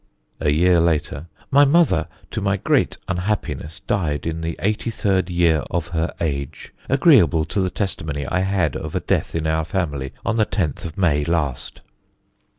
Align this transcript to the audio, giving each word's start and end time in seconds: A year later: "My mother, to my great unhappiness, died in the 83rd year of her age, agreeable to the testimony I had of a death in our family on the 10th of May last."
A 0.39 0.49
year 0.49 0.79
later: 0.79 1.27
"My 1.51 1.63
mother, 1.63 2.07
to 2.31 2.41
my 2.41 2.57
great 2.57 2.97
unhappiness, 3.07 3.81
died 3.81 4.25
in 4.25 4.41
the 4.41 4.55
83rd 4.59 5.29
year 5.29 5.57
of 5.69 5.89
her 5.89 6.11
age, 6.19 6.73
agreeable 6.89 7.45
to 7.45 7.61
the 7.61 7.69
testimony 7.69 8.25
I 8.25 8.39
had 8.39 8.75
of 8.75 8.95
a 8.95 8.99
death 8.99 9.35
in 9.35 9.45
our 9.45 9.63
family 9.63 10.11
on 10.25 10.37
the 10.37 10.45
10th 10.47 10.85
of 10.85 10.97
May 10.97 11.23
last." 11.23 11.81